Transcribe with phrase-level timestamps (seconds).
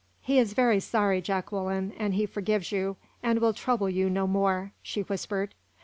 [0.23, 4.71] "He is very sorry, Jacqueline, and he forgives you and will trouble you no more,"
[4.81, 5.53] she whispered.